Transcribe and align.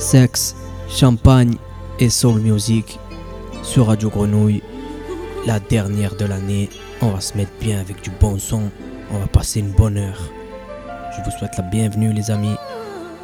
sexe, 0.00 0.56
champagne 0.88 1.56
et 1.98 2.08
soul 2.08 2.40
music 2.40 2.98
sur 3.62 3.88
Radio 3.88 4.08
Grenouille. 4.08 4.62
La 5.46 5.60
dernière 5.60 6.16
de 6.16 6.24
l'année, 6.24 6.70
on 7.02 7.10
va 7.10 7.20
se 7.20 7.36
mettre 7.36 7.52
bien 7.60 7.80
avec 7.80 8.02
du 8.02 8.10
bon 8.10 8.38
son, 8.38 8.70
on 9.12 9.18
va 9.18 9.26
passer 9.26 9.60
une 9.60 9.72
bonne 9.72 9.98
heure. 9.98 10.20
Je 11.14 11.22
vous 11.22 11.36
souhaite 11.36 11.56
la 11.58 11.64
bienvenue 11.64 12.14
les 12.14 12.30
amis, 12.30 12.56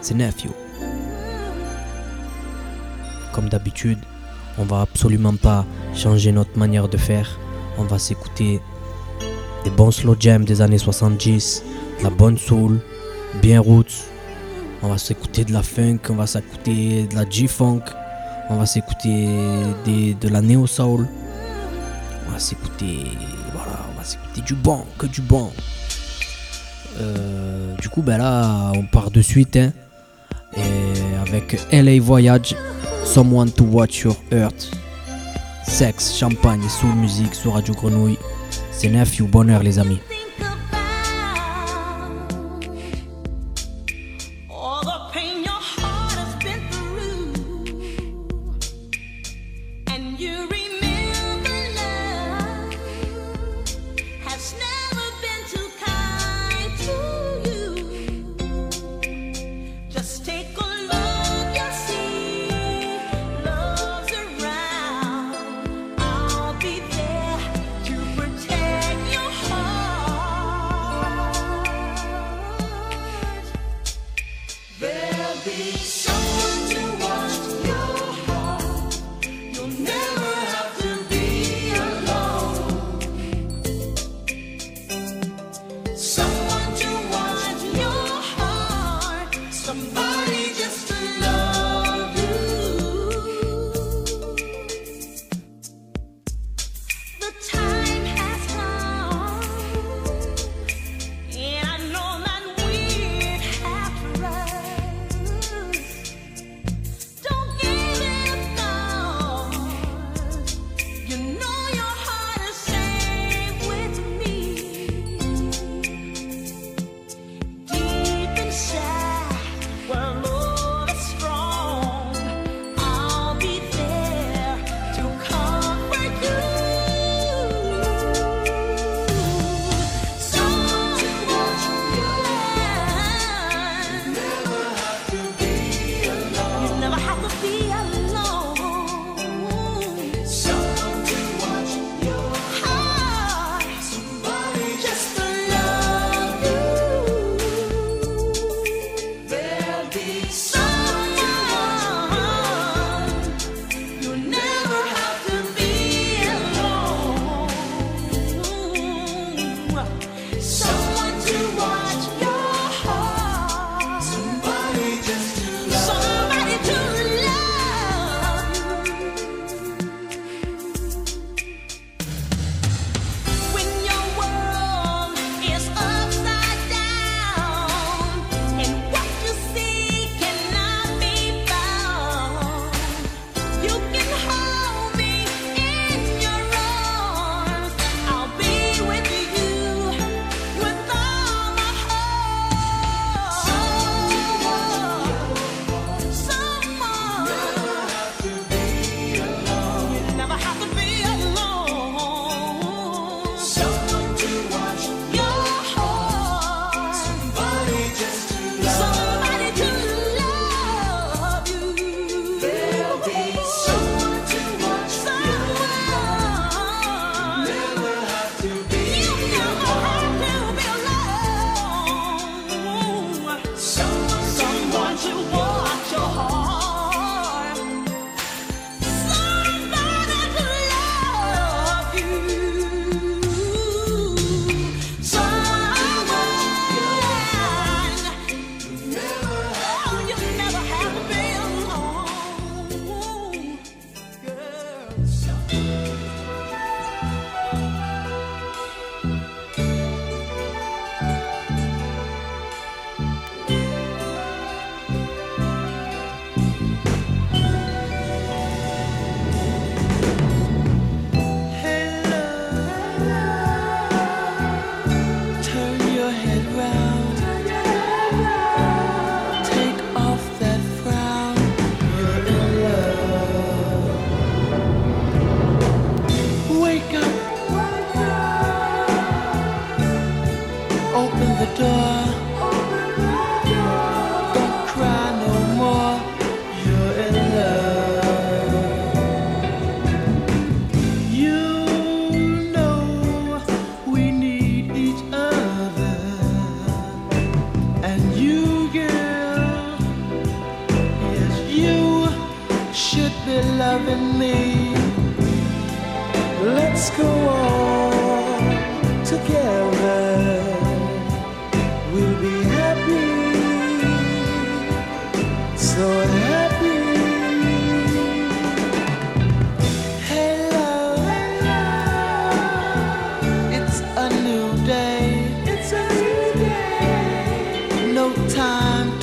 c'est 0.03 0.15
Nephew. 0.15 0.51
Comme 3.33 3.49
d'habitude, 3.49 3.99
on 4.59 4.65
va 4.65 4.83
absolument 4.83 5.35
pas 5.35 5.65
changer 5.95 6.31
notre 6.31 6.59
manière 6.59 6.89
de 6.89 6.99
faire. 6.99 7.39
On 7.79 7.85
va 7.85 7.99
s'écouter 7.99 8.61
des 9.65 9.71
bons 9.71 9.91
slow 9.91 10.15
jams 10.21 10.45
des 10.45 10.61
années 10.61 10.79
70, 10.79 11.65
de 11.99 12.05
la 12.05 12.11
bonne 12.11 12.37
soul, 12.37 12.81
bien 13.41 13.61
roots. 13.61 14.11
On 14.83 14.89
va 14.89 14.99
s'écouter 14.99 15.45
de 15.45 15.53
la 15.53 15.63
funk, 15.63 15.99
on 16.11 16.15
va 16.15 16.27
s'écouter 16.27 17.07
de 17.07 17.15
la 17.15 17.29
G-funk, 17.29 17.83
on 18.51 18.57
va 18.57 18.67
s'écouter 18.67 19.27
de 20.21 20.29
la 20.29 20.41
neo 20.41 20.67
soul. 20.67 21.09
On 22.29 22.33
va 22.33 22.39
s'écouter, 22.39 23.05
voilà, 23.53 23.81
on 23.93 23.99
va 23.99 24.05
s'écouter 24.05 24.43
du 24.43 24.55
bon, 24.55 24.85
que 24.99 25.07
du 25.07 25.23
bon. 25.23 25.51
Euh, 27.01 27.75
du 27.77 27.89
coup, 27.89 28.03
ben 28.03 28.19
là, 28.19 28.73
on 28.75 28.85
part 28.85 29.11
de 29.11 29.23
suite, 29.23 29.57
hein, 29.57 29.73
avec 31.27 31.59
LA 31.73 32.01
Voyage, 32.01 32.55
Someone 33.05 33.51
to 33.51 33.65
Watch 33.65 34.03
Your 34.03 34.17
Earth. 34.33 34.71
Sexe, 35.65 36.17
champagne 36.17 36.63
soul 36.69 36.95
musique 36.95 37.35
sur 37.35 37.55
Radio 37.55 37.75
Grenouille. 37.75 38.19
C'est 38.71 38.89
Nephew, 38.89 39.25
bonheur 39.25 39.63
les 39.63 39.79
amis. 39.79 39.99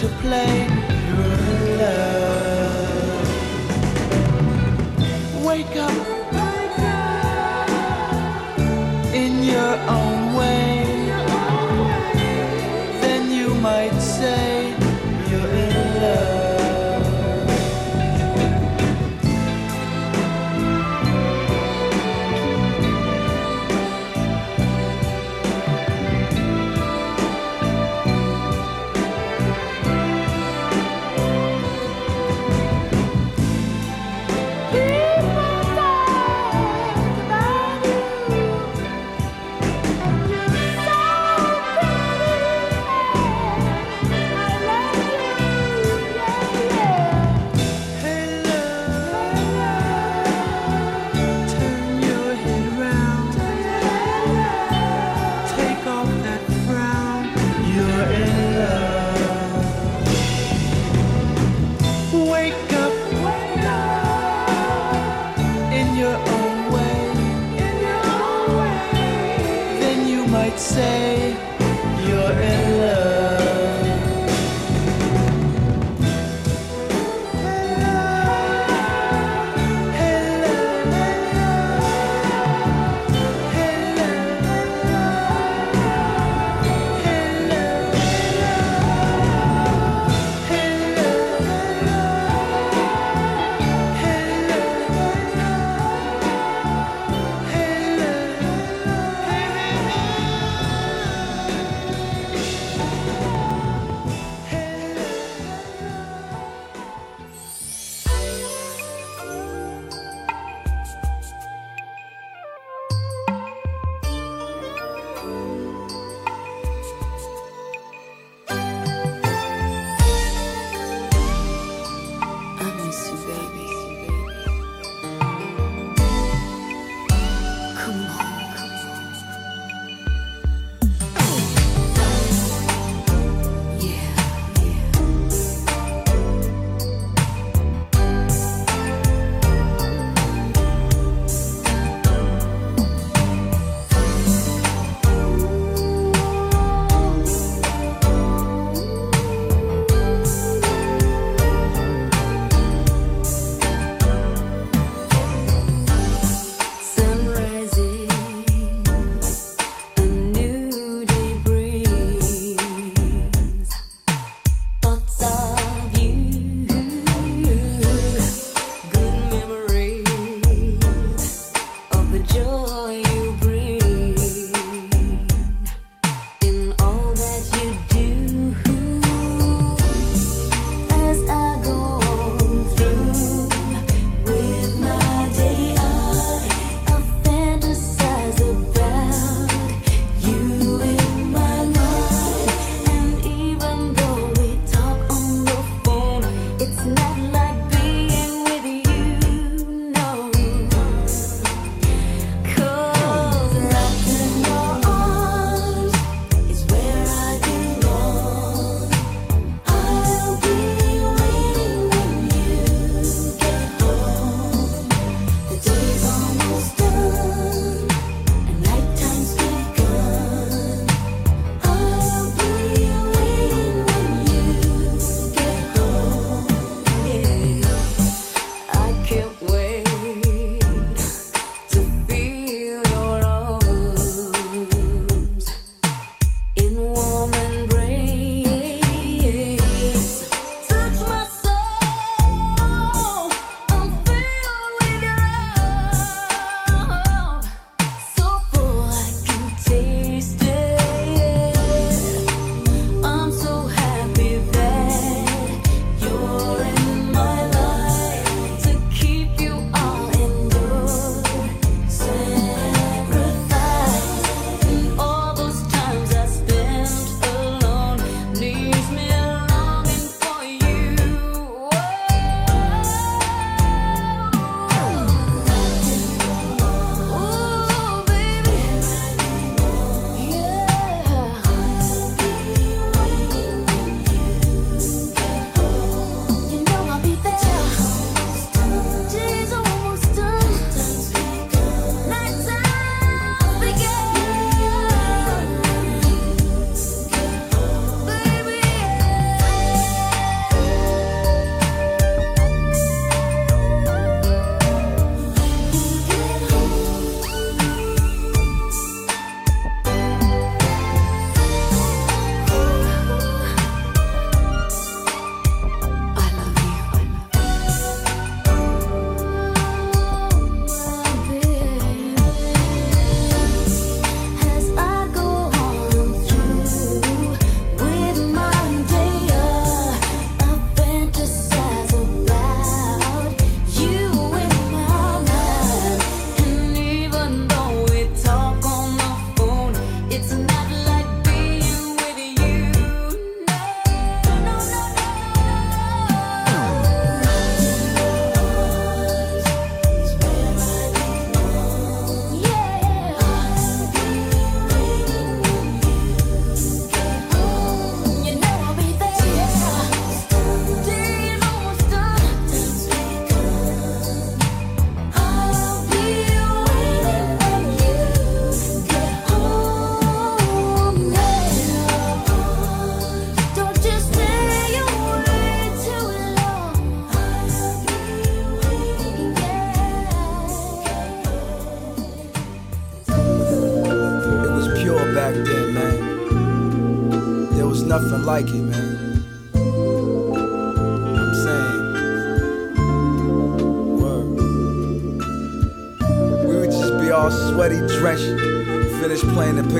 To 0.04 0.10
play. 0.20 0.73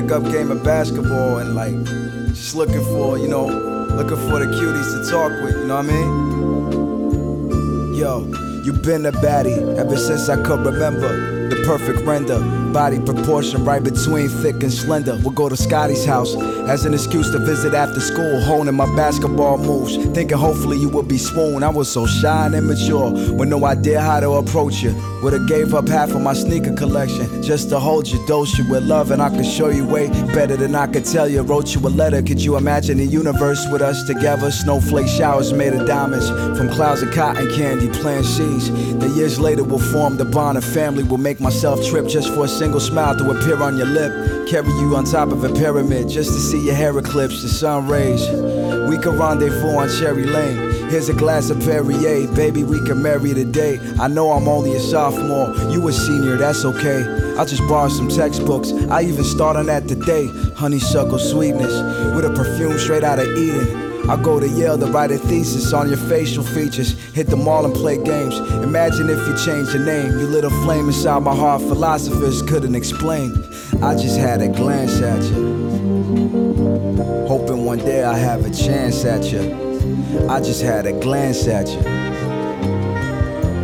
Pickup 0.04 0.24
game 0.24 0.50
of 0.50 0.62
basketball, 0.62 1.38
and 1.38 1.54
like 1.54 1.72
just 2.28 2.54
looking 2.54 2.84
for, 2.84 3.16
you 3.18 3.26
know, 3.26 3.46
looking 3.46 4.18
for 4.28 4.38
the 4.38 4.44
cuties 4.46 4.92
to 4.92 5.02
talk 5.10 5.32
with. 5.42 5.56
You 5.56 5.64
know 5.66 5.76
what 5.76 5.86
I 5.86 5.88
mean? 5.88 7.94
Yo, 7.94 8.26
you 8.64 8.72
been 8.72 9.06
a 9.06 9.12
baddie 9.12 9.78
ever 9.78 9.96
since 9.96 10.28
I 10.28 10.36
could 10.42 10.60
remember. 10.60 11.48
The 11.48 11.56
perfect 11.64 12.00
render, 12.00 12.38
body 12.72 13.00
proportion 13.00 13.64
right 13.64 13.82
between 13.82 14.28
thick 14.28 14.62
and 14.62 14.70
slender. 14.72 15.18
We'll 15.22 15.32
go 15.32 15.48
to 15.48 15.56
Scotty's 15.56 16.04
house 16.04 16.34
as 16.68 16.84
an 16.84 16.94
excuse 16.94 17.30
to 17.30 17.38
visit 17.38 17.74
after 17.74 18.00
school, 18.00 18.40
honing 18.42 18.74
my 18.74 18.86
basketball 18.96 19.58
moves. 19.58 19.96
Thinking 20.14 20.38
hopefully 20.38 20.78
you 20.78 20.88
would 20.90 21.08
be 21.08 21.18
swoon. 21.18 21.62
I 21.62 21.68
was 21.68 21.90
so 21.90 22.06
shy 22.06 22.46
and 22.46 22.54
immature 22.54 23.10
with 23.34 23.48
no 23.48 23.64
idea 23.64 24.00
how 24.00 24.20
to 24.20 24.30
approach 24.32 24.82
you. 24.82 24.94
Would've 25.22 25.48
gave 25.48 25.74
up 25.74 25.88
half 25.88 26.10
of 26.10 26.20
my 26.20 26.34
sneaker 26.34 26.74
collection 26.74 27.42
just 27.42 27.70
to 27.70 27.78
hold 27.78 28.06
you, 28.08 28.24
dose 28.26 28.58
you 28.58 28.68
with 28.68 28.82
love, 28.82 29.10
and 29.10 29.22
I 29.22 29.30
could 29.30 29.46
show 29.46 29.68
you 29.68 29.86
way 29.86 30.08
better 30.34 30.56
than 30.56 30.74
I 30.74 30.86
could 30.86 31.04
tell 31.04 31.28
you. 31.28 31.40
Wrote 31.42 31.74
you 31.74 31.80
a 31.80 31.88
letter, 31.88 32.22
could 32.22 32.42
you 32.42 32.56
imagine 32.56 32.98
the 32.98 33.06
universe 33.06 33.66
with 33.70 33.80
us 33.80 34.04
together? 34.06 34.50
Snowflake 34.50 35.08
showers 35.08 35.52
made 35.52 35.72
of 35.72 35.86
diamonds 35.86 36.28
from 36.58 36.68
clouds 36.70 37.02
of 37.02 37.12
cotton 37.12 37.50
candy, 37.54 37.88
plant 38.00 38.26
seeds. 38.26 38.70
That 38.98 39.10
years 39.10 39.40
later 39.40 39.64
will 39.64 39.78
form 39.78 40.16
the 40.16 40.24
bond 40.24 40.58
of 40.58 40.64
family. 40.64 41.02
Will 41.04 41.18
make 41.18 41.40
myself 41.40 41.84
trip 41.86 42.06
just 42.06 42.28
for 42.34 42.44
a 42.44 42.48
single 42.48 42.80
smile 42.80 43.16
to 43.16 43.30
appear 43.30 43.62
on 43.62 43.76
your 43.76 43.86
lip. 43.86 44.12
Carry 44.48 44.68
you 44.68 44.94
on 44.94 45.04
top 45.04 45.32
of 45.32 45.42
a 45.42 45.48
pyramid 45.54 46.08
just 46.08 46.30
to 46.30 46.38
see 46.38 46.53
your 46.58 46.74
hair 46.74 46.96
eclipse 46.98 47.42
the 47.42 47.48
sun 47.48 47.88
rays. 47.88 48.28
We 48.88 48.98
could 48.98 49.14
rendezvous 49.14 49.76
on 49.76 49.88
Cherry 49.88 50.24
Lane. 50.24 50.90
Here's 50.90 51.08
a 51.08 51.14
glass 51.14 51.50
of 51.50 51.58
Perrier, 51.60 52.28
baby. 52.34 52.62
We 52.62 52.84
can 52.86 53.02
marry 53.02 53.34
today. 53.34 53.80
I 53.98 54.08
know 54.08 54.30
I'm 54.32 54.46
only 54.46 54.74
a 54.74 54.80
sophomore, 54.80 55.54
you 55.70 55.86
a 55.88 55.92
senior, 55.92 56.36
that's 56.36 56.64
okay. 56.64 57.34
I'll 57.36 57.46
just 57.46 57.66
borrow 57.68 57.88
some 57.88 58.08
textbooks. 58.08 58.72
I 58.90 59.02
even 59.02 59.24
start 59.24 59.56
on 59.56 59.66
that 59.66 59.88
today. 59.88 60.26
Honeysuckle 60.54 61.18
sweetness 61.18 61.72
with 62.14 62.24
a 62.24 62.32
perfume 62.34 62.78
straight 62.78 63.04
out 63.04 63.18
of 63.18 63.26
Eden. 63.36 63.84
I 64.08 64.20
go 64.22 64.38
to 64.38 64.46
Yale 64.46 64.78
to 64.78 64.86
write 64.86 65.10
a 65.10 65.18
thesis 65.18 65.72
on 65.72 65.88
your 65.88 65.96
facial 65.96 66.44
features. 66.44 66.92
Hit 67.14 67.28
the 67.28 67.36
mall 67.36 67.64
and 67.64 67.74
play 67.74 67.96
games. 67.96 68.38
Imagine 68.62 69.08
if 69.08 69.26
you 69.26 69.34
changed 69.44 69.72
your 69.72 69.84
name. 69.84 70.18
You 70.18 70.26
lit 70.26 70.44
a 70.44 70.50
flame 70.50 70.88
inside 70.88 71.22
my 71.22 71.34
heart 71.34 71.62
philosophers 71.62 72.42
couldn't 72.42 72.74
explain. 72.74 73.32
I 73.82 73.94
just 73.94 74.18
had 74.18 74.42
a 74.42 74.48
glance 74.48 75.00
at 75.00 75.22
you. 75.32 75.63
Hoping 77.36 77.64
one 77.64 77.78
day 77.78 78.04
I 78.04 78.16
have 78.16 78.44
a 78.44 78.50
chance 78.50 79.04
at 79.04 79.32
you. 79.32 79.40
I 80.28 80.38
just 80.38 80.62
had 80.62 80.86
a 80.86 80.92
glance 80.92 81.48
at 81.48 81.66
you. 81.66 81.82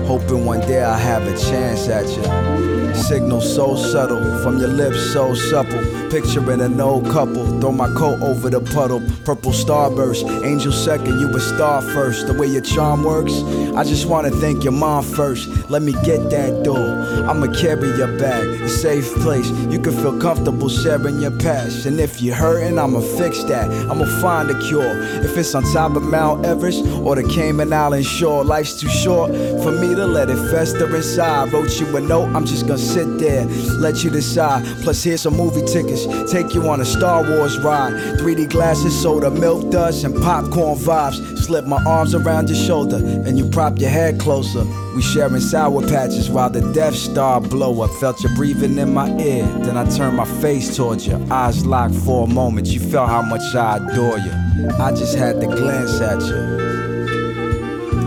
Hoping 0.06 0.44
one 0.44 0.58
day 0.62 0.82
I 0.82 0.98
have 0.98 1.22
a 1.22 1.38
chance 1.38 1.86
at 1.86 2.04
you. 2.08 2.79
Signal 3.09 3.40
so 3.40 3.75
subtle, 3.75 4.21
from 4.42 4.59
your 4.59 4.69
lips 4.69 5.12
so 5.12 5.35
supple. 5.35 5.80
Picturing 6.11 6.61
an 6.61 6.80
old 6.80 7.09
couple, 7.11 7.45
throw 7.61 7.73
my 7.73 7.88
coat 7.95 8.21
over 8.23 8.50
the 8.50 8.61
puddle. 8.61 9.00
Purple 9.25 9.52
starburst, 9.52 10.45
angel 10.45 10.73
second, 10.73 11.19
you 11.19 11.28
a 11.35 11.40
star 11.40 11.83
first. 11.83 12.26
The 12.26 12.35
way 12.35 12.47
your 12.47 12.62
charm 12.62 13.02
works, 13.04 13.33
I 13.75 13.85
just 13.85 14.07
wanna 14.07 14.30
thank 14.30 14.64
your 14.64 14.73
mom 14.73 15.04
first. 15.04 15.49
Let 15.71 15.83
me 15.83 15.92
get 16.04 16.30
that 16.30 16.62
door. 16.62 17.00
I'ma 17.28 17.47
carry 17.52 17.88
your 17.97 18.16
bag, 18.19 18.47
a 18.61 18.69
safe 18.69 19.12
place. 19.16 19.49
You 19.71 19.80
can 19.80 19.92
feel 19.92 20.19
comfortable 20.21 20.69
sharing 20.69 21.21
your 21.21 21.37
past. 21.38 21.87
And 21.87 21.99
if 21.99 22.21
you're 22.21 22.35
hurting, 22.37 22.78
I'ma 22.78 23.00
fix 23.00 23.42
that. 23.45 23.71
I'ma 23.90 24.04
find 24.21 24.50
a 24.50 24.59
cure. 24.69 25.00
If 25.25 25.37
it's 25.37 25.54
on 25.54 25.62
top 25.73 25.97
of 25.97 26.02
Mount 26.02 26.45
Everest 26.45 26.85
or 27.04 27.16
the 27.16 27.25
Cayman 27.25 27.73
Island 27.73 28.04
shore, 28.04 28.45
life's 28.45 28.80
too 28.80 28.88
short 28.88 29.30
for 29.62 29.73
me 29.73 29.95
to 29.95 30.07
let 30.07 30.28
it 30.30 30.38
fester 30.50 30.95
inside. 30.95 31.52
Wrote 31.52 31.80
you 31.80 31.97
a 31.97 32.00
note, 32.00 32.35
I'm 32.35 32.47
just 32.47 32.66
gonna 32.66 32.78
sit 32.90 33.18
there, 33.18 33.44
let 33.78 34.02
you 34.02 34.11
decide. 34.11 34.64
Plus, 34.82 35.02
here's 35.02 35.20
some 35.23 35.37
movie 35.37 35.64
tickets, 35.64 36.06
take 36.30 36.54
you 36.54 36.68
on 36.68 36.80
a 36.80 36.85
Star 36.85 37.23
Wars 37.23 37.59
ride. 37.61 37.92
3D 38.18 38.50
glasses, 38.50 39.00
soda, 39.00 39.30
Milk 39.30 39.70
Duds, 39.70 40.02
and 40.04 40.14
popcorn 40.23 40.76
vibes. 40.76 41.38
Slip 41.38 41.66
my 41.66 41.82
arms 41.85 42.14
around 42.14 42.49
your 42.49 42.59
shoulder, 42.59 42.97
and 42.97 43.38
you 43.38 43.49
prop 43.49 43.78
your 43.78 43.90
head 43.90 44.18
closer. 44.18 44.64
We 44.94 45.02
sharing 45.02 45.40
sour 45.40 45.82
patches 45.82 46.28
while 46.28 46.50
the 46.50 46.61
Death 46.73 46.97
Star 46.97 47.40
blow 47.40 47.82
up. 47.82 47.90
Felt 48.00 48.23
you 48.23 48.28
breathing 48.35 48.76
in 48.76 48.92
my 48.92 49.09
ear, 49.20 49.44
then 49.64 49.76
I 49.76 49.88
turned 49.88 50.16
my 50.16 50.26
face 50.40 50.76
towards 50.76 51.06
you. 51.06 51.16
Eyes 51.30 51.64
locked 51.64 51.94
for 51.94 52.25
a 52.25 52.26
moment, 52.28 52.66
you 52.66 52.80
felt 52.80 53.09
how 53.09 53.23
much 53.23 53.54
I 53.54 53.76
adore 53.76 54.18
you. 54.18 54.32
I 54.78 54.90
just 54.90 55.16
had 55.16 55.40
to 55.40 55.47
glance 55.47 56.00
at 56.00 56.20
you. 56.23 56.68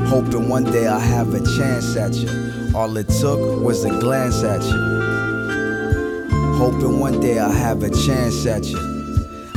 Hoping 0.07 0.49
one 0.49 0.65
day 0.65 0.87
I'll 0.87 0.99
have 0.99 1.33
a 1.33 1.39
chance 1.57 1.95
at 1.95 2.13
you. 2.13 2.52
All 2.75 2.97
it 2.97 3.07
took 3.07 3.39
was 3.61 3.85
a 3.85 3.91
glance 3.99 4.43
at 4.43 4.63
you. 4.63 5.03
Hoping 6.57 6.99
one 6.99 7.19
day 7.19 7.37
I'll 7.37 7.51
have 7.51 7.83
a 7.83 7.89
chance 7.89 8.47
at 8.47 8.65
you. 8.65 8.79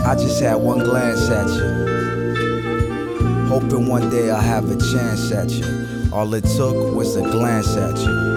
I 0.05 0.15
just 0.17 0.43
had 0.43 0.57
one 0.57 0.81
glance 0.81 1.31
at 1.31 1.49
you. 1.49 1.87
Hoping 3.49 3.89
one 3.89 4.11
day 4.11 4.31
I'll 4.31 4.39
have 4.39 4.71
a 4.71 4.77
chance 4.77 5.33
at 5.33 5.49
you. 5.51 5.65
All 6.13 6.35
it 6.35 6.45
took 6.45 6.95
was 6.95 7.17
a 7.17 7.23
glance 7.23 7.75
at 7.79 7.97
you. 7.97 8.37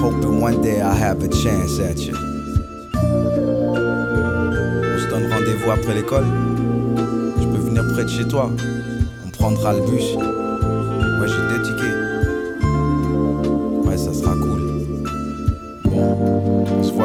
Hoping 0.00 0.40
one 0.40 0.62
day 0.62 0.80
I'll 0.80 0.94
have 0.94 1.22
a 1.22 1.28
chance 1.28 1.78
at 1.78 1.98
you. 1.98 2.16
On 4.86 4.98
se 4.98 5.08
donne 5.10 5.30
rendez-vous 5.30 5.70
après 5.70 5.94
l'école. 5.94 6.24
Je 7.38 7.44
peux 7.44 7.58
venir 7.58 7.84
près 7.92 8.04
de 8.04 8.08
chez 8.08 8.26
toi. 8.26 8.50
On 9.26 9.28
prendra 9.28 9.74
le 9.74 9.82
bus. 9.82 10.14
Ouais, 10.14 11.28
j'ai 11.28 11.42
deux 11.54 11.62
tickets. 11.62 11.99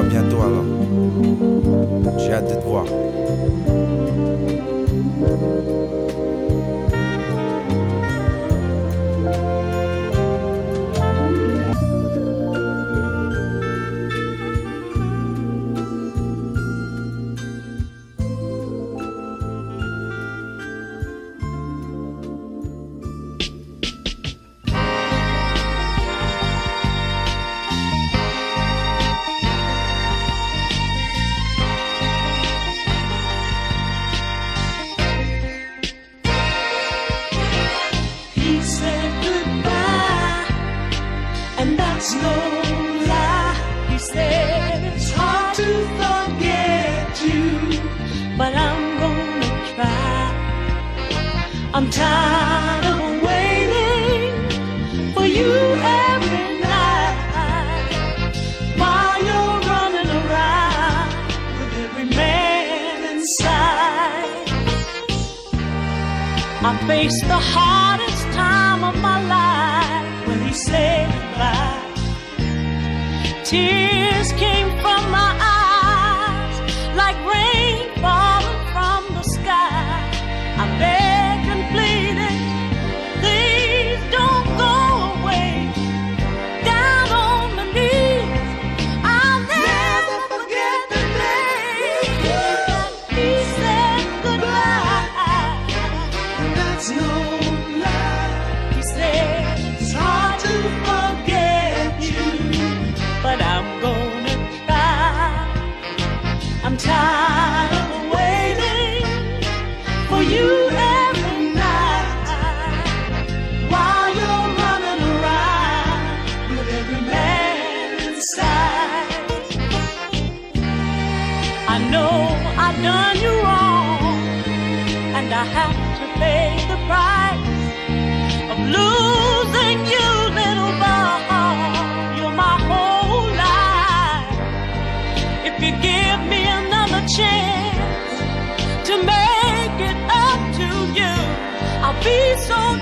Bientôt 0.03 0.41
alors. 0.41 0.65
J'ai 2.17 2.33
hâte 2.33 2.49
de 2.49 2.55
te 2.55 2.65
voir. 2.65 2.85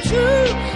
True. 0.02 0.73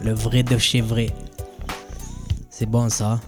Le 0.00 0.14
vrai 0.14 0.42
de 0.42 0.56
chez 0.56 0.80
vrai. 0.80 1.10
C'est 2.48 2.64
bon 2.64 2.88
ça. 2.88 3.20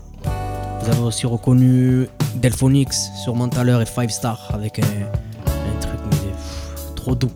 Vous 0.80 0.90
avez 0.90 1.02
aussi 1.02 1.26
reconnu 1.26 2.06
Delphonix 2.36 3.10
sur 3.22 3.34
Mentaleur 3.34 3.82
et 3.82 3.86
Five 3.86 4.08
Star 4.08 4.50
avec 4.54 4.78
un, 4.78 4.82
truc 5.80 6.00
trop 6.96 7.14
doux. 7.14 7.30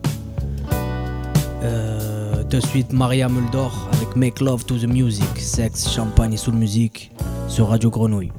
Euh, 1.61 2.43
de 2.43 2.59
suite 2.59 2.91
Maria 2.91 3.29
Muldor 3.29 3.87
avec 3.93 4.15
Make 4.15 4.39
Love 4.39 4.65
to 4.65 4.79
the 4.79 4.87
Music, 4.87 5.37
Sex, 5.37 5.91
Champagne 5.91 6.33
et 6.33 6.37
Soul 6.37 6.55
Music 6.55 7.11
sur 7.47 7.69
Radio 7.69 7.91
Grenouille. 7.91 8.31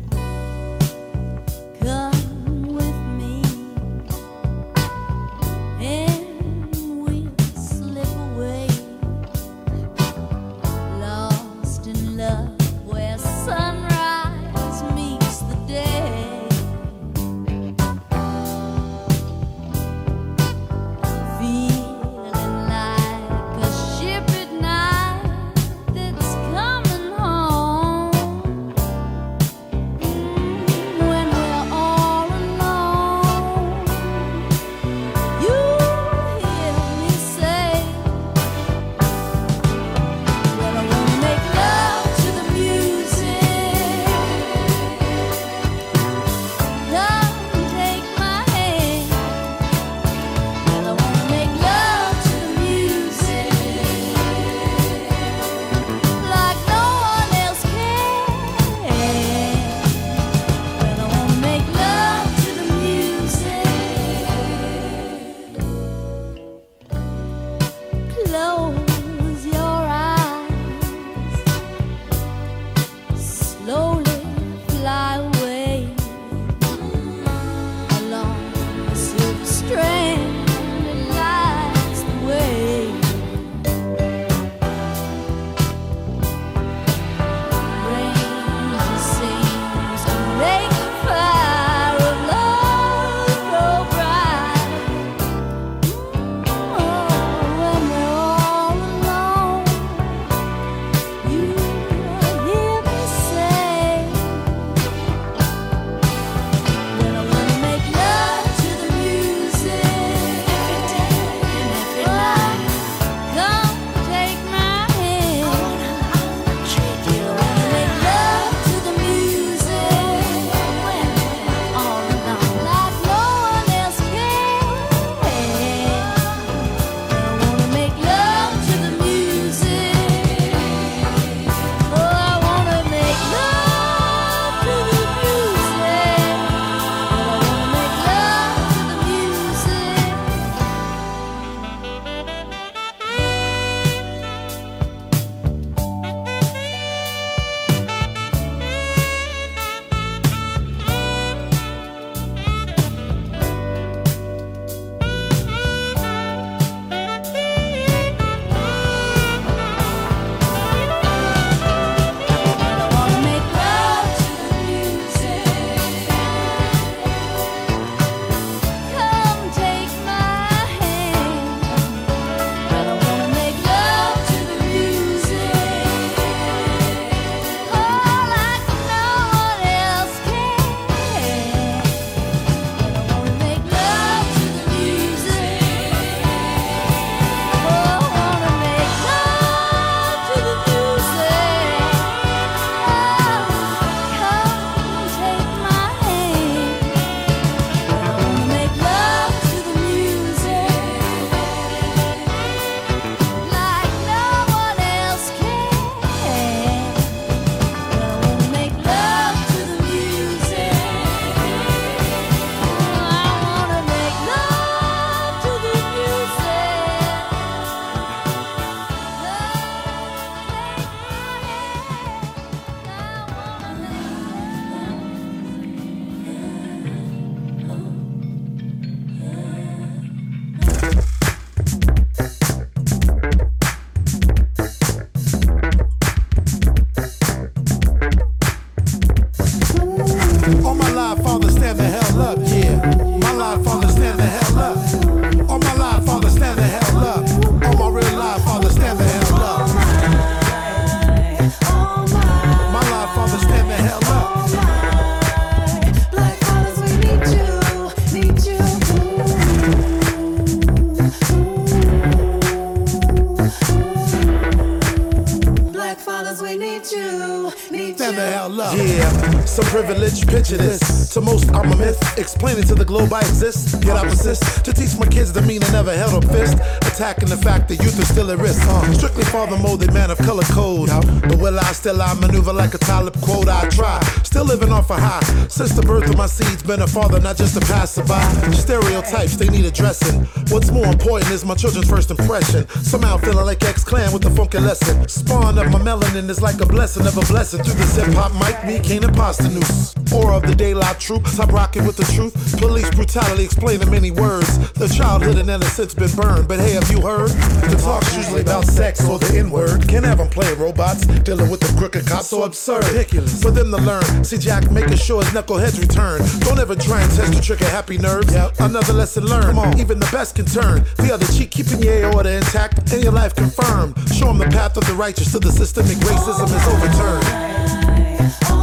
To 270.44 271.22
most, 271.22 271.48
I'm 271.54 271.72
a 271.72 271.76
myth. 271.76 272.18
Explaining 272.18 272.64
to 272.64 272.74
the 272.74 272.84
globe 272.84 273.10
I 273.14 273.20
exist. 273.20 273.82
Yet 273.82 273.96
I 273.96 274.04
persist 274.04 274.62
to 274.66 274.74
teach 274.74 274.94
my 274.98 275.06
kids 275.06 275.32
the 275.32 275.40
meaning 275.40 275.74
of 275.74 275.86
held 275.86 276.22
up 276.22 276.30
fist. 276.30 276.58
Attacking 276.84 277.30
the 277.30 277.36
fact 277.38 277.66
that 277.68 277.76
youth 277.76 277.98
is 277.98 278.08
still 278.08 278.30
at 278.30 278.38
risk. 278.38 278.60
Uh, 278.68 278.92
strictly 278.92 279.24
father 279.24 279.56
molded 279.56 279.94
man 279.94 280.10
of 280.10 280.18
color 280.18 280.42
code. 280.52 280.90
But 281.22 281.38
will 281.38 281.58
I 281.58 281.72
still 281.72 282.00
I 282.02 282.12
maneuver 282.20 282.52
like 282.52 282.74
a 282.74 282.78
Talib 282.78 283.18
quote? 283.22 283.48
I 283.48 283.66
try. 283.70 284.02
Still 284.22 284.44
living 284.44 284.70
off 284.70 284.90
a 284.90 284.96
high. 284.96 285.24
Since 285.48 285.72
the 285.72 285.82
birth 285.82 286.10
of 286.10 286.18
my 286.18 286.26
seeds, 286.26 286.62
been 286.62 286.82
a 286.82 286.86
father, 286.86 287.20
not 287.20 287.38
just 287.38 287.56
a 287.56 287.60
passerby. 287.60 288.20
Stereotypes, 288.52 289.36
they 289.36 289.48
need 289.48 289.64
addressing. 289.64 290.26
What's 290.52 290.70
more 290.70 290.86
important 290.86 291.30
is 291.30 291.46
my 291.46 291.54
children's 291.54 291.88
first 291.88 292.10
impression. 292.10 292.68
Somehow 292.68 293.16
feeling 293.16 293.46
like 293.46 293.64
X 293.64 293.82
Clan 293.82 294.12
with 294.12 294.26
a 294.26 294.30
funky 294.30 294.58
lesson. 294.58 295.08
Spawn 295.08 295.56
of 295.56 295.72
my 295.72 295.78
melanin 295.78 296.28
is 296.28 296.42
like 296.42 296.60
a 296.60 296.66
blessing 296.66 297.06
of 297.06 297.16
a 297.16 297.24
blessing. 297.32 297.62
Through 297.64 297.80
this 297.80 297.96
hip 297.96 298.12
hop 298.12 298.32
mic, 298.34 298.62
me, 298.66 298.78
can 298.86 299.04
and 299.04 299.06
imposter 299.06 299.48
Noose. 299.48 299.93
Or 300.12 300.32
of 300.32 300.42
the 300.42 300.54
daylight 300.54 301.00
troop, 301.00 301.24
top 301.24 301.52
rocking 301.52 301.86
with 301.86 301.96
the 301.96 302.04
truth. 302.14 302.34
Police 302.58 302.90
brutality 302.90 303.44
explained 303.44 303.82
in 303.82 303.90
many 303.90 304.10
words. 304.10 304.72
The 304.72 304.88
childhood 304.88 305.36
and 305.36 305.48
innocence 305.48 305.94
been 305.94 306.10
burned. 306.12 306.48
But 306.48 306.60
hey, 306.60 306.72
have 306.72 306.90
you 306.90 307.00
heard? 307.00 307.30
The 307.30 307.76
talk's 307.80 308.14
usually 308.16 308.42
about 308.42 308.64
sex 308.64 309.06
or 309.08 309.18
the 309.18 309.38
N 309.38 309.50
word. 309.50 309.88
Can't 309.88 310.04
have 310.04 310.18
them 310.18 310.28
play 310.28 310.52
robots, 310.54 311.06
dealing 311.06 311.50
with 311.50 311.60
the 311.60 311.72
crooked 311.78 312.06
cops. 312.06 312.28
So 312.28 312.42
absurd. 312.42 312.84
Ridiculous. 312.88 313.42
For 313.42 313.50
them 313.50 313.70
to 313.70 313.78
learn. 313.78 314.24
See 314.24 314.38
Jack 314.38 314.70
making 314.70 314.96
sure 314.96 315.22
his 315.22 315.32
knuckleheads 315.32 315.80
return. 315.80 316.20
Don't 316.40 316.58
ever 316.58 316.74
try 316.74 317.02
and 317.02 317.10
test 317.12 317.32
the 317.32 317.40
trick 317.40 317.60
of 317.60 317.68
happy 317.68 317.98
nerves. 317.98 318.32
Yep. 318.32 318.60
Another 318.60 318.92
lesson 318.92 319.24
learned. 319.24 319.46
Come 319.46 319.58
on. 319.58 319.78
Even 319.78 319.98
the 319.98 320.08
best 320.12 320.36
can 320.36 320.46
turn. 320.46 320.84
The 320.96 321.10
other 321.12 321.26
cheek, 321.26 321.50
keeping 321.50 321.82
your 321.82 321.94
aorta 321.94 322.36
intact 322.36 322.92
and 322.92 323.02
your 323.02 323.12
life 323.12 323.34
confirmed. 323.34 323.96
Show 324.14 324.26
them 324.26 324.38
the 324.38 324.46
path 324.46 324.76
of 324.76 324.86
the 324.86 324.94
righteous 324.94 325.30
till 325.32 325.40
the 325.40 325.52
systemic 325.52 325.96
racism 325.98 326.46
is 326.46 326.66
overturned. 326.68 328.53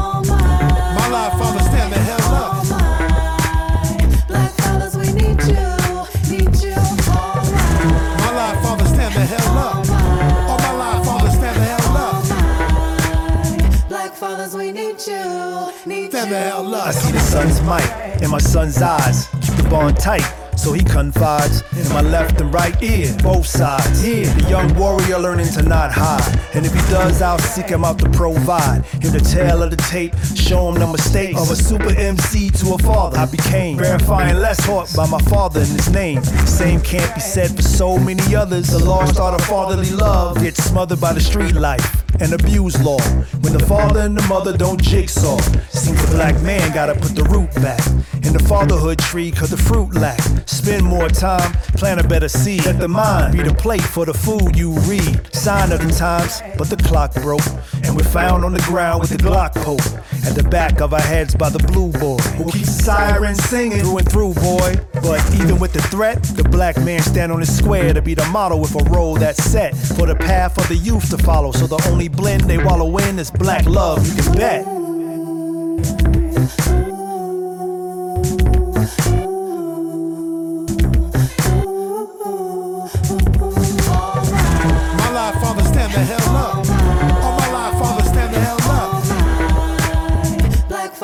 Might 17.72 18.22
in 18.22 18.30
my 18.30 18.38
son's 18.38 18.82
eyes. 18.82 19.30
Keep 19.42 19.56
the 19.56 19.68
bond 19.70 19.98
tight. 19.98 20.41
So 20.62 20.74
he 20.74 20.84
confides 20.84 21.64
in 21.76 21.90
my 21.90 22.02
left 22.02 22.40
and 22.40 22.54
right 22.54 22.80
ear, 22.84 23.12
both 23.24 23.48
sides. 23.48 24.04
Here, 24.04 24.28
the 24.28 24.48
young 24.48 24.72
warrior 24.76 25.18
learning 25.18 25.48
to 25.54 25.64
not 25.64 25.92
hide. 25.92 26.40
And 26.54 26.64
if 26.64 26.72
he 26.72 26.80
does, 26.82 27.20
I'll 27.20 27.40
seek 27.40 27.68
him 27.68 27.84
out 27.84 27.98
to 27.98 28.10
provide. 28.12 28.86
Hear 29.02 29.10
the 29.10 29.22
tale 29.22 29.64
of 29.64 29.72
the 29.72 29.78
tape, 29.78 30.14
show 30.36 30.70
him 30.70 30.76
the 30.76 30.86
mistakes 30.86 31.42
of 31.42 31.50
a 31.50 31.56
super 31.56 31.90
MC 31.90 32.52
to 32.52 32.76
a 32.76 32.78
father. 32.78 33.18
I 33.18 33.26
became 33.26 33.80
verifying 33.80 34.38
less 34.38 34.64
taught 34.64 34.94
by 34.96 35.08
my 35.08 35.20
father 35.22 35.62
in 35.62 35.66
his 35.66 35.90
name. 35.90 36.24
Same 36.46 36.80
can't 36.80 37.12
be 37.16 37.22
said 37.22 37.56
for 37.56 37.64
so 37.64 37.98
many 37.98 38.36
others. 38.36 38.68
The 38.68 38.86
lost 38.86 39.20
art 39.20 39.34
of 39.34 39.48
fatherly 39.48 39.90
love 39.90 40.40
gets 40.42 40.64
smothered 40.64 41.02
by 41.02 41.14
the 41.14 41.22
street 41.22 41.56
life 41.56 42.06
and 42.22 42.34
abuse 42.34 42.80
law. 42.84 43.02
When 43.42 43.54
the 43.54 43.66
father 43.68 44.02
and 44.02 44.16
the 44.16 44.28
mother 44.28 44.56
don't 44.56 44.80
jigsaw, 44.80 45.40
seems 45.70 46.06
the 46.06 46.12
black 46.16 46.40
man 46.44 46.72
gotta 46.72 46.94
put 46.94 47.16
the 47.16 47.24
root 47.24 47.52
back 47.56 47.82
in 48.24 48.34
the 48.34 48.44
fatherhood 48.48 49.00
tree, 49.00 49.32
cause 49.32 49.50
the 49.50 49.58
fruit 49.58 49.94
lack. 49.96 50.20
Spend 50.52 50.86
more 50.86 51.08
time, 51.08 51.54
plant 51.76 52.02
a 52.02 52.08
better 52.08 52.28
seed. 52.28 52.66
Let 52.66 52.78
the 52.78 52.88
mind 52.88 53.34
be 53.34 53.42
the 53.42 53.54
plate 53.54 53.82
for 53.82 54.06
the 54.06 54.14
food 54.14 54.56
you 54.56 54.74
read. 54.82 55.34
Sign 55.34 55.72
of 55.72 55.82
the 55.82 55.92
times, 55.94 56.42
but 56.58 56.70
the 56.70 56.76
clock 56.76 57.14
broke, 57.16 57.46
and 57.84 57.96
we're 57.96 58.04
found 58.04 58.44
on 58.44 58.54
the 58.54 58.62
ground 58.68 59.00
with 59.00 59.12
the 59.12 59.18
Glock 59.18 59.56
poke 59.56 59.80
at 60.26 60.36
the 60.36 60.44
back 60.44 60.82
of 60.82 60.94
our 60.94 61.02
heads 61.02 61.36
by 61.36 61.50
the 61.50 61.60
blue 61.60 61.92
boy 61.94 62.18
who 62.36 62.52
keeps 62.52 62.76
the 62.76 62.84
siren 62.84 63.34
singing 63.34 63.80
through 63.80 64.00
and 64.00 64.12
through, 64.12 64.34
boy. 64.36 64.76
But 65.02 65.26
even 65.36 65.58
with 65.58 65.72
the 65.72 65.82
threat, 65.84 66.22
the 66.22 66.44
black 66.44 66.76
man 66.78 67.02
stand 67.02 67.32
on 67.32 67.40
his 67.40 67.58
square 67.58 67.94
to 67.94 68.02
be 68.02 68.14
the 68.14 68.26
model 68.26 68.60
with 68.60 68.76
a 68.76 68.84
role 68.90 69.16
that's 69.16 69.42
set 69.42 69.74
for 69.76 70.06
the 70.06 70.16
path 70.16 70.56
for 70.56 70.68
the 70.68 70.76
youth 70.76 71.10
to 71.12 71.18
follow. 71.18 71.54
So 71.54 71.66
the 71.66 71.82
only 71.90 72.10
blend 72.10 72.44
they 72.44 72.58
wallow 72.58 72.98
in 72.98 73.18
is 73.18 73.32
black 73.32 73.66
love. 73.66 74.06
You 74.06 74.22
can 74.22 74.36
bet. 74.36 74.68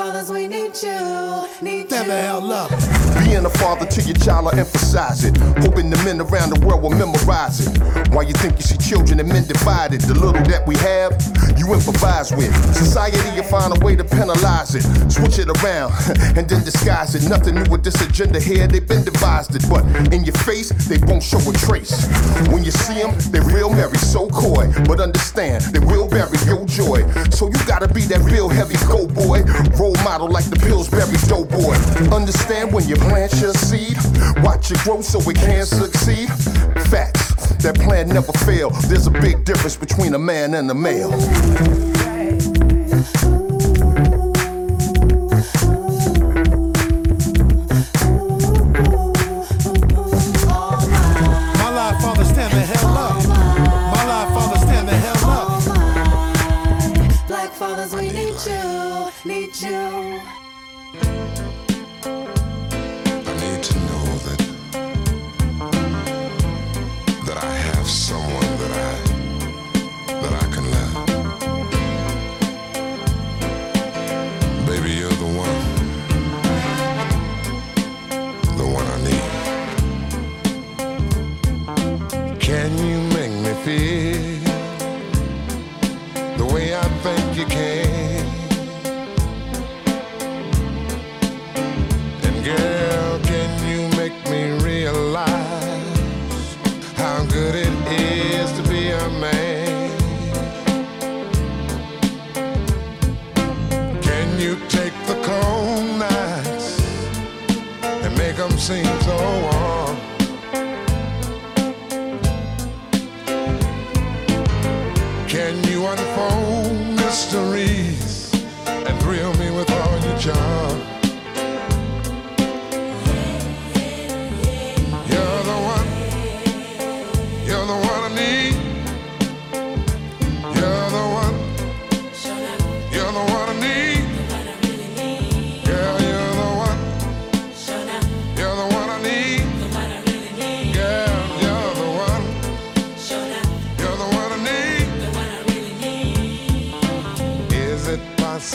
We 0.08 0.48
need 0.48 0.76
you, 0.84 1.47
need 1.62 1.88
Stand 1.88 2.10
the 2.10 2.16
hell 2.16 2.52
up. 2.52 2.70
Being 3.24 3.46
a 3.46 3.50
father 3.50 3.86
to 3.86 4.02
your 4.02 4.16
child, 4.18 4.48
I 4.54 4.60
emphasize 4.60 5.24
it. 5.24 5.36
Hoping 5.64 5.90
the 5.90 5.98
men 6.06 6.22
around 6.22 6.52
the 6.52 6.60
world 6.66 6.84
will 6.84 6.92
memorize 6.92 7.66
it. 7.66 7.74
Why 8.14 8.22
you 8.24 8.34
think 8.34 8.58
you 8.58 8.64
see 8.64 8.78
children 8.78 9.20
and 9.20 9.28
men 9.30 9.48
divided? 9.48 10.02
The 10.02 10.14
little 10.14 10.44
that 10.46 10.68
we 10.68 10.76
have, 10.78 11.18
you 11.58 11.74
improvise 11.74 12.32
with. 12.32 12.54
Society, 12.76 13.18
you 13.36 13.44
find 13.44 13.76
a 13.76 13.80
way 13.84 13.96
to 13.96 14.04
penalize 14.04 14.76
it. 14.76 14.84
Switch 15.10 15.40
it 15.40 15.50
around 15.50 15.94
and 16.38 16.48
then 16.48 16.64
disguise 16.64 17.16
it. 17.16 17.28
Nothing 17.30 17.56
new 17.56 17.66
with 17.72 17.84
this 17.84 18.00
agenda 18.02 18.40
here, 18.40 18.68
they've 18.68 18.88
been 18.88 19.04
devised 19.04 19.56
it. 19.56 19.66
But 19.70 19.84
in 20.14 20.24
your 20.24 20.38
face, 20.46 20.70
they 20.88 21.00
won't 21.08 21.24
show 21.24 21.40
a 21.40 21.54
trace. 21.54 22.06
When 22.54 22.64
you 22.64 22.72
see 22.72 23.02
them, 23.02 23.16
they 23.32 23.40
real 23.40 23.70
merry, 23.70 23.98
so 23.98 24.30
coy. 24.30 24.72
But 24.86 25.00
understand, 25.00 25.64
they 25.74 25.80
will 25.80 26.08
bury 26.08 26.38
your 26.46 26.66
joy. 26.66 27.08
So 27.32 27.48
you 27.48 27.60
gotta 27.66 27.88
be 27.88 28.02
that 28.12 28.22
real 28.22 28.50
heavy 28.50 28.78
go 28.86 29.08
boy. 29.08 29.44
Role 29.80 29.98
model 30.04 30.30
like 30.30 30.46
the 30.46 30.60
Pillsbury 30.62 31.18
Doughboy. 31.50 31.74
Understand 32.14 32.74
when 32.74 32.88
you 32.88 32.96
plant 32.96 33.34
your 33.40 33.54
seed, 33.54 33.98
watch 34.44 34.72
it 34.72 34.80
grow 34.80 35.02
so 35.02 35.20
it 35.30 35.36
can 35.36 35.66
succeed. 35.66 36.30
Facts, 36.90 37.36
that 37.64 37.76
plan 37.76 38.10
never 38.10 38.32
fail. 38.32 38.70
There's 38.88 39.08
a 39.08 39.12
big 39.12 39.46
difference 39.46 39.76
between 39.76 40.14
a 40.14 40.20
man 40.20 40.54
and 40.54 40.70
a 40.70 40.76
male. 40.76 41.12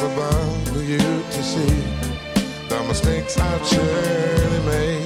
It 0.02 0.16
possible 0.16 0.72
for 0.72 0.82
you 0.82 0.98
to 0.98 1.42
see 1.42 1.82
the 2.68 2.84
mistakes 2.88 3.38
I've 3.38 3.66
surely 3.66 4.60
made? 4.66 5.04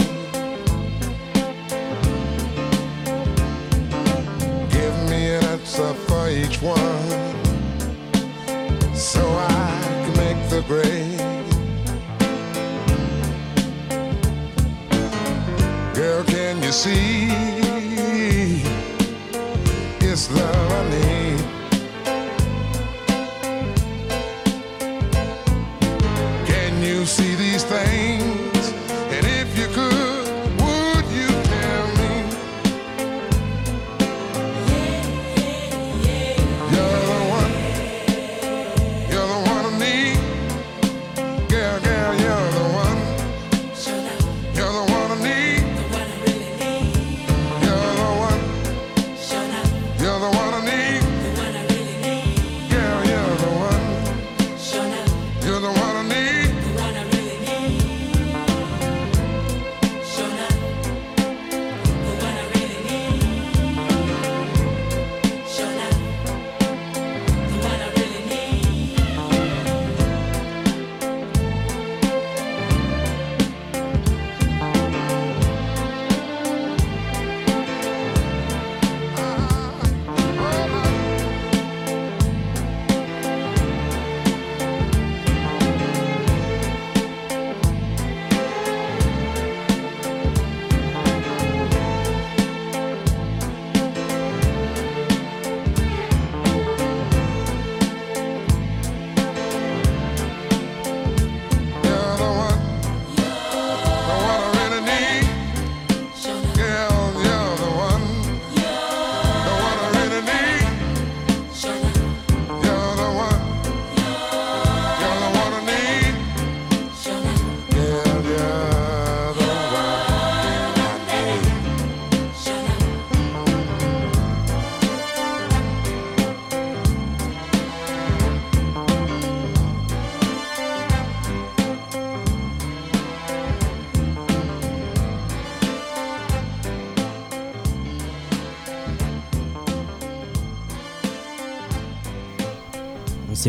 Give 4.71 4.95
me 5.11 5.35
an 5.35 5.45
answer 5.45 5.95
for 5.95 6.29
each 6.29 6.63
one 6.63 7.09
so 8.95 9.21
I 9.21 9.81
can 10.05 10.17
make 10.17 10.49
the 10.51 10.63
grade. 10.67 11.21
Girl, 15.95 16.25
can 16.25 16.63
you 16.63 16.73
see 16.73 17.29
it's 20.01 20.31
love 20.31 20.73
I 20.73 20.91
need? 20.91 21.56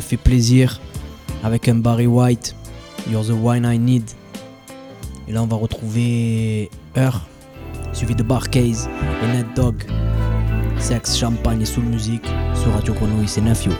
Fait 0.07 0.17
plaisir 0.17 0.79
avec 1.43 1.67
un 1.67 1.75
Barry 1.75 2.07
White, 2.07 2.55
You're 3.11 3.25
the 3.25 3.31
Wine 3.31 3.65
I 3.69 3.77
Need. 3.77 4.09
Et 5.27 5.33
là, 5.33 5.43
on 5.43 5.47
va 5.47 5.57
retrouver 5.57 6.69
Heure, 6.97 7.27
suivi 7.91 8.15
de 8.15 8.23
Barcase 8.23 8.87
et 9.21 9.27
Ned 9.35 9.47
Dog. 9.55 9.75
Sexe, 10.79 11.17
champagne 11.17 11.61
et 11.61 11.65
soul 11.65 11.83
music 11.83 12.21
sur 12.55 12.71
Radio 12.71 12.93
Grenouille, 12.93 13.27
c'est 13.27 13.41
Nafio. 13.41 13.73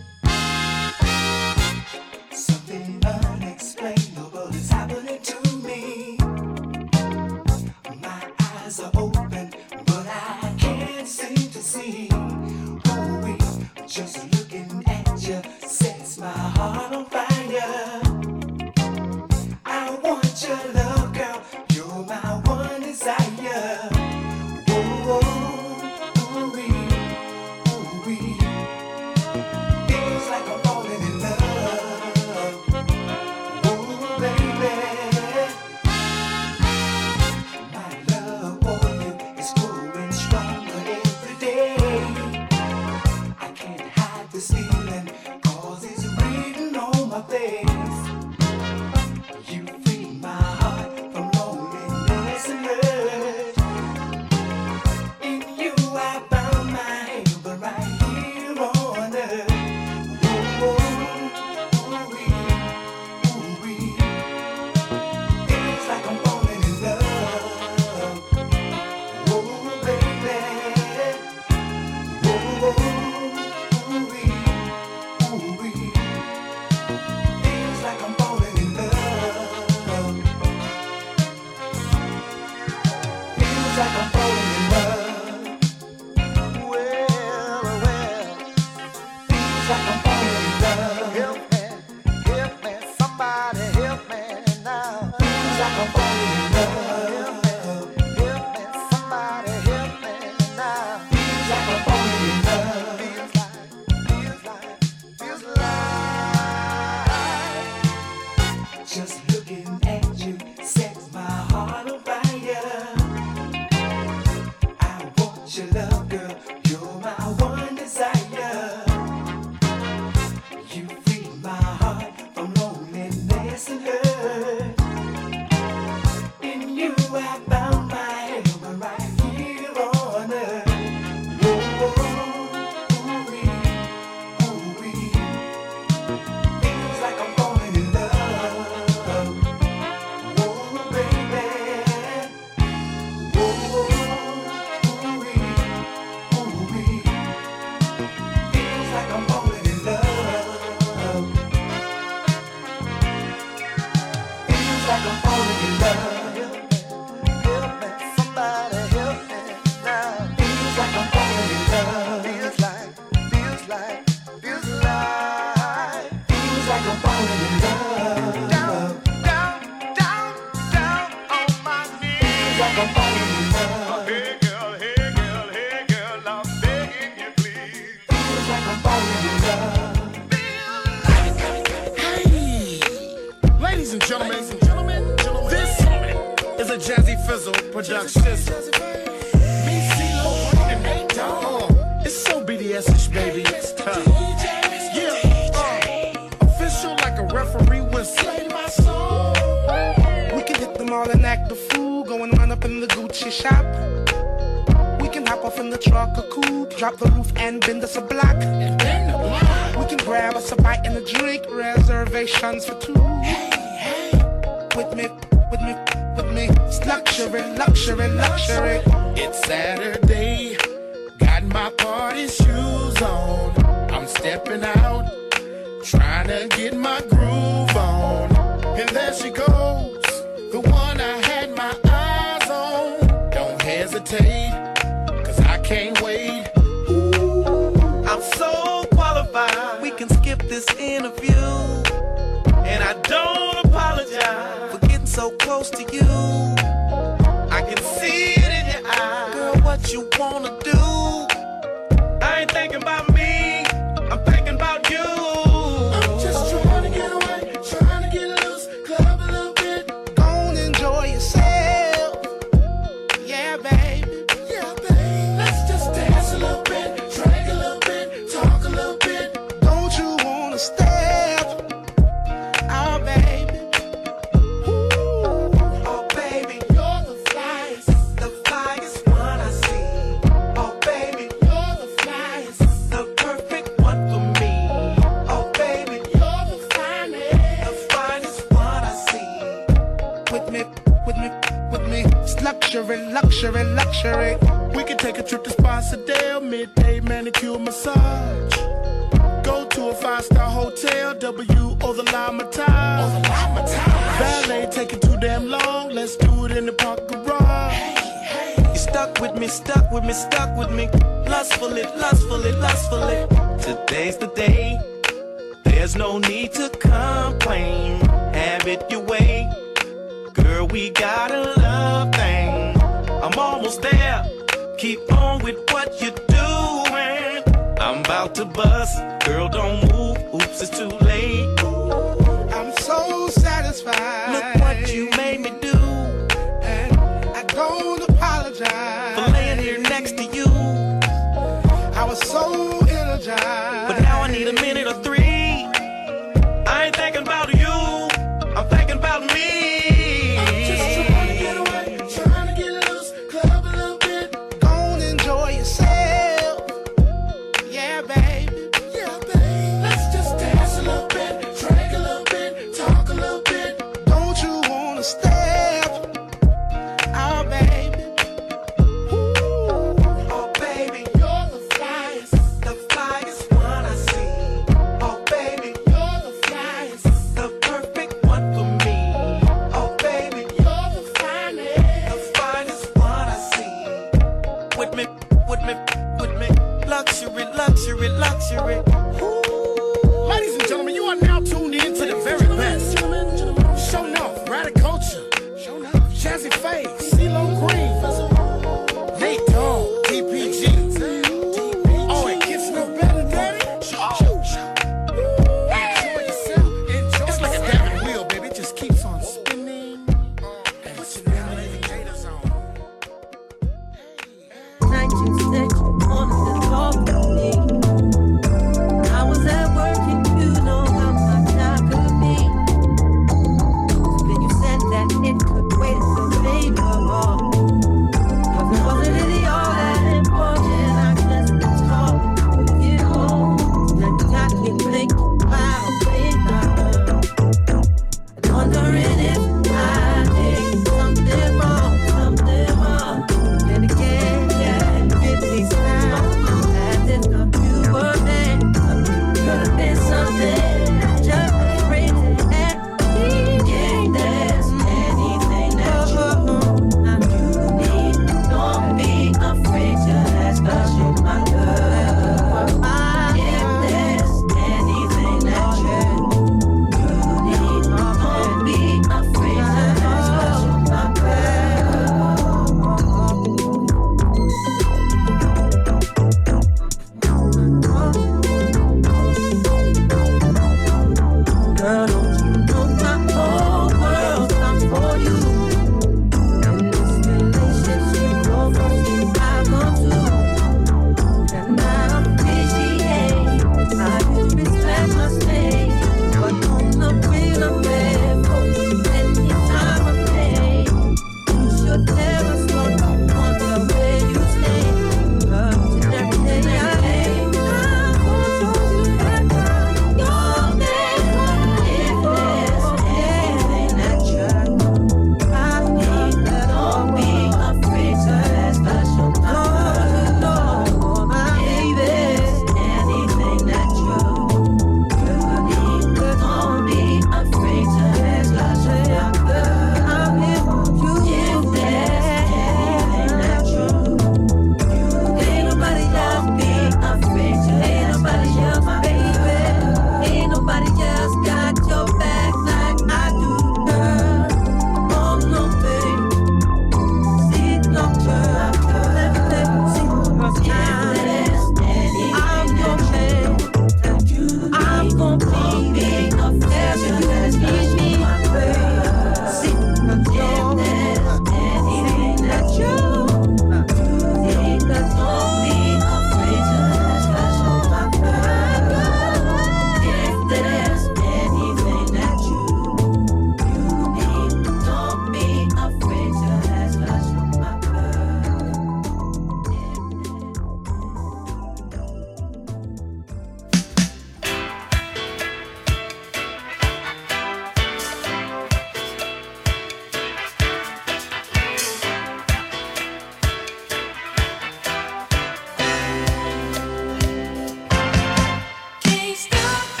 still 599.35 600.00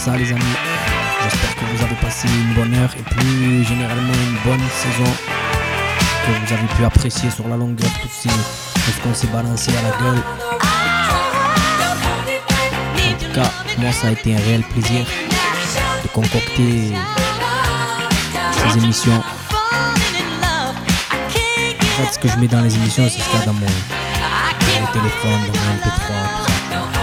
ça 0.00 0.16
les 0.16 0.32
amis. 0.32 0.40
J'espère 1.22 1.54
que 1.56 1.64
vous 1.76 1.84
avez 1.84 1.94
passé 1.96 2.26
une 2.26 2.54
bonne 2.54 2.74
heure 2.74 2.90
et 2.98 3.02
plus 3.02 3.64
généralement 3.64 4.14
une 4.14 4.50
bonne 4.50 4.66
saison. 4.70 5.12
Que 6.24 6.30
vous 6.32 6.52
avez 6.54 6.66
pu 6.74 6.84
apprécier 6.86 7.30
sur 7.30 7.46
la 7.48 7.56
longueur 7.58 7.90
tout, 8.00 8.08
ce 8.08 8.28
qu'on 9.02 9.12
s'est 9.12 9.26
balancé 9.26 9.70
à 9.76 9.82
la 9.82 9.90
gueule. 9.98 10.22
En 12.96 13.18
tout 13.18 13.32
cas, 13.34 13.50
moi 13.76 13.92
ça 13.92 14.06
a 14.06 14.12
été 14.12 14.34
un 14.34 14.38
réel 14.38 14.62
plaisir 14.62 15.04
de 16.02 16.08
concocter 16.08 16.94
ces 18.52 18.78
émissions. 18.78 19.22
En 21.82 22.04
fait, 22.04 22.14
ce 22.14 22.18
que 22.18 22.28
je 22.28 22.36
mets 22.38 22.48
dans 22.48 22.62
les 22.62 22.74
émissions, 22.74 23.04
c'est 23.04 23.20
ce 23.20 23.28
qu'il 23.28 23.38
y 23.38 23.42
a 23.42 23.46
dans 23.46 23.52
mon, 23.52 23.66
téléphone, 24.94 25.40
mon 25.46 25.52
MP3, 25.76 25.88
tout 26.46 26.94
ça. 26.94 26.99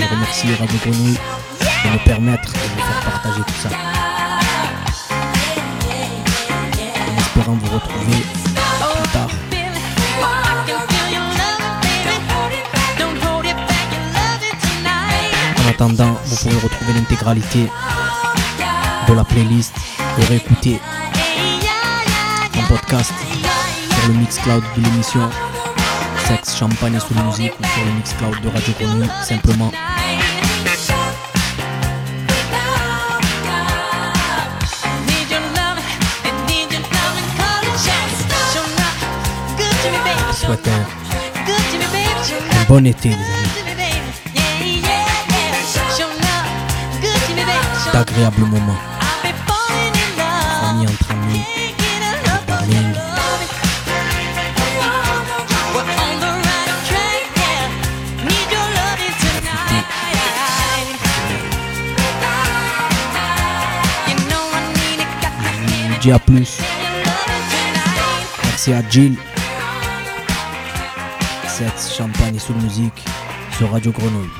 Je 0.00 0.06
remercie 0.06 0.54
Radio 0.58 0.78
Grenouille 0.78 1.18
de 1.84 1.90
me 1.90 2.04
permettre 2.04 2.52
de 2.52 2.58
vous 2.58 2.80
faire 2.80 3.00
partager 3.04 3.40
tout 3.46 3.54
ça. 3.62 3.68
En 7.06 7.18
espérant 7.18 7.58
vous 7.60 7.74
retrouver 7.74 8.16
plus 8.16 9.08
tard. 9.12 9.28
En 15.58 15.68
attendant, 15.68 16.16
vous 16.24 16.36
pouvez 16.36 16.60
retrouver 16.60 16.92
l'intégralité 16.94 17.70
de 19.06 19.12
la 19.12 19.24
playlist 19.24 19.74
et 20.18 20.24
réécouter 20.24 20.80
en 22.56 22.62
podcast 22.68 23.12
sur 24.00 24.08
le 24.08 24.14
Mixcloud 24.14 24.62
de 24.76 24.82
l'émission 24.82 25.28
Sexe, 26.30 26.56
Champagne 26.58 26.96
Sous 27.00 27.14
Musique 27.24 27.52
ou 27.58 27.64
sur 27.64 27.84
le 27.84 27.92
Mixcloud 27.92 28.40
de 28.40 28.48
Radio 28.48 28.72
Grenouille 28.78 29.08
simplement. 29.24 29.72
Un 42.52 42.64
bon 42.68 42.86
été 42.86 43.08
les 43.08 43.14
amis. 43.14 43.24
D'agréables 47.92 48.42
moments. 48.42 48.99
Dis 66.00 66.10
plus. 66.26 66.58
Merci 68.44 68.72
à 68.72 68.82
Jill. 68.88 69.16
Sexe, 71.46 71.94
champagne 71.96 72.36
et 72.36 72.38
soul 72.38 72.56
musique 72.56 73.04
sur 73.58 73.70
Radio 73.70 73.92
Grenouille. 73.92 74.39